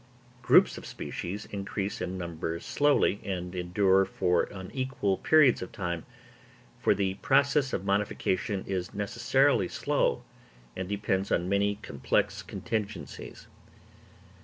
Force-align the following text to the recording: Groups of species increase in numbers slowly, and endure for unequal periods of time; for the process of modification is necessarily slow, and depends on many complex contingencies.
Groups 0.41 0.79
of 0.79 0.85
species 0.87 1.45
increase 1.51 2.01
in 2.01 2.17
numbers 2.17 2.65
slowly, 2.65 3.21
and 3.23 3.53
endure 3.53 4.03
for 4.03 4.45
unequal 4.49 5.17
periods 5.17 5.61
of 5.61 5.71
time; 5.71 6.07
for 6.79 6.95
the 6.95 7.13
process 7.21 7.71
of 7.71 7.85
modification 7.85 8.63
is 8.65 8.95
necessarily 8.95 9.67
slow, 9.67 10.23
and 10.75 10.89
depends 10.89 11.31
on 11.31 11.47
many 11.47 11.75
complex 11.83 12.41
contingencies. 12.41 13.45